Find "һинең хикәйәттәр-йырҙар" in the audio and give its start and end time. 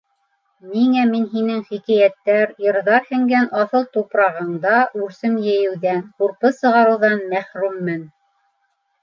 1.33-3.05